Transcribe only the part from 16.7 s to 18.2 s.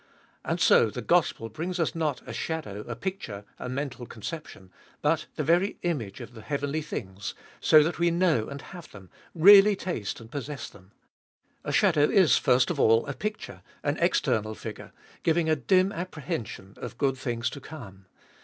of good things to come.